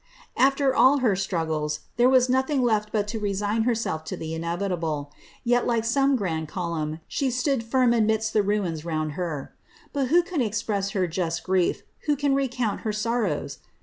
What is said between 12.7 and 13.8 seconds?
her sorrows!